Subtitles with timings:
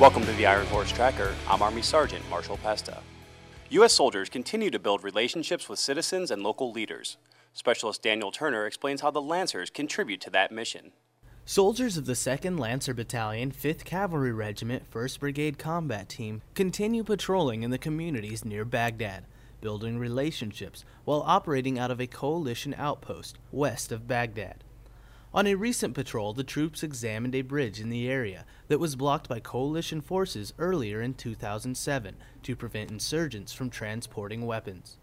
[0.00, 1.34] Welcome to the Iron Horse Tracker.
[1.46, 3.02] I'm Army Sergeant Marshall Pesta.
[3.68, 3.92] U.S.
[3.92, 7.18] soldiers continue to build relationships with citizens and local leaders.
[7.52, 10.92] Specialist Daniel Turner explains how the Lancers contribute to that mission.
[11.44, 17.62] Soldiers of the 2nd Lancer Battalion, 5th Cavalry Regiment, 1st Brigade Combat Team continue patrolling
[17.62, 19.26] in the communities near Baghdad,
[19.60, 24.64] building relationships while operating out of a coalition outpost west of Baghdad.
[25.32, 29.28] On a recent patrol, the troops examined a bridge in the area that was blocked
[29.28, 34.98] by coalition forces earlier in 2007 to prevent insurgents from transporting weapons.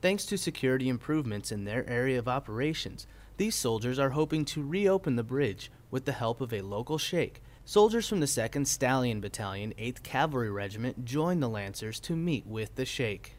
[0.00, 3.06] Thanks to security improvements in their area of operations,
[3.36, 7.40] these soldiers are hoping to reopen the bridge with the help of a local sheikh.
[7.64, 12.74] Soldiers from the 2nd Stallion Battalion, 8th Cavalry Regiment joined the Lancers to meet with
[12.74, 13.34] the sheikh.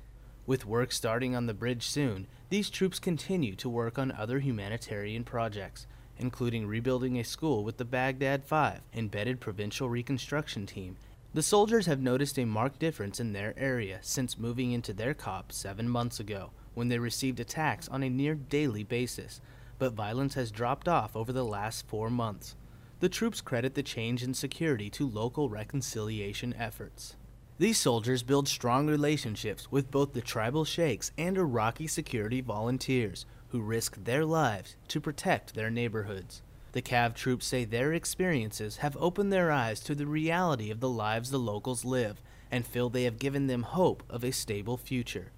[0.45, 5.25] With work starting on the bridge soon, these troops continue to work on other humanitarian
[5.25, 5.85] projects,
[6.17, 10.97] including rebuilding a school with the Baghdad 5 embedded provincial reconstruction team.
[11.33, 15.51] The soldiers have noticed a marked difference in their area since moving into their COP
[15.51, 19.41] seven months ago, when they received attacks on a near daily basis,
[19.79, 22.55] but violence has dropped off over the last four months.
[22.99, 27.15] The troops credit the change in security to local reconciliation efforts.
[27.57, 33.61] These soldiers build strong relationships with both the tribal sheikhs and Iraqi security volunteers who
[33.61, 36.41] risk their lives to protect their neighborhoods.
[36.71, 40.89] The Cav troops say their experiences have opened their eyes to the reality of the
[40.89, 45.31] lives the locals live and feel they have given them hope of a stable future.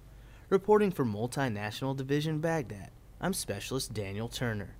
[0.48, 4.76] Reporting for Multinational Division Baghdad, I'm Specialist Daniel Turner.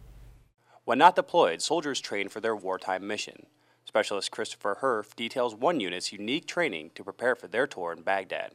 [0.87, 3.45] When not deployed, soldiers train for their wartime mission.
[3.85, 8.53] Specialist Christopher Herff details one unit's unique training to prepare for their tour in Baghdad.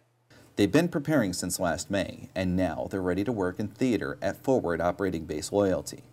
[0.57, 4.44] They've been preparing since last May, and now they're ready to work in theater at
[4.44, 6.03] Forward Operating Base Loyalty.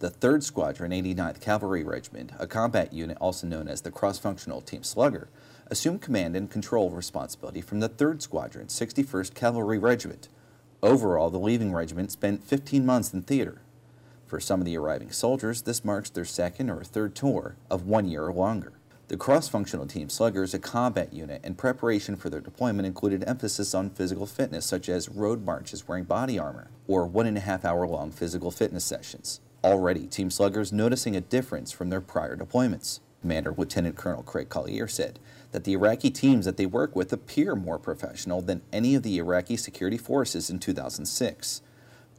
[0.00, 4.82] The 3rd Squadron 89th Cavalry Regiment, a combat unit also known as the Cross-Functional Team
[4.82, 5.28] Slugger,
[5.68, 10.28] assumed command and control responsibility from the 3rd Squadron 61st Cavalry Regiment.
[10.82, 13.62] Overall, the leaving regiment spent 15 months in theater.
[14.26, 18.06] For some of the arriving soldiers, this marks their second or third tour of one
[18.06, 18.72] year or longer.
[19.12, 23.90] The cross-functional team Sluggers, a combat unit, and preparation for their deployment included emphasis on
[23.90, 27.86] physical fitness, such as road marches wearing body armor, or one and a half hour
[27.86, 29.40] long physical fitness sessions.
[29.62, 33.00] Already, Team Sluggers noticing a difference from their prior deployments.
[33.20, 35.18] Commander Lieutenant Colonel Craig Collier said
[35.50, 39.18] that the Iraqi teams that they work with appear more professional than any of the
[39.18, 41.60] Iraqi security forces in 2006.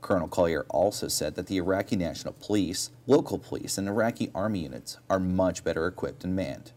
[0.01, 4.99] Colonel Collier also said that the Iraqi National Police, local police, and Iraqi Army units
[5.09, 6.71] are much better equipped and manned.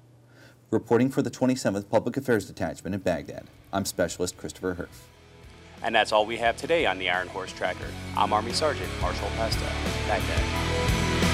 [0.72, 5.84] Reporting for the 27th Public Affairs Detachment in Baghdad, I'm Specialist Christopher Herff.
[5.84, 7.86] And that's all we have today on the Iron Horse Tracker.
[8.16, 9.60] I'm Army Sergeant Marshall Pesta,
[10.08, 11.25] Baghdad.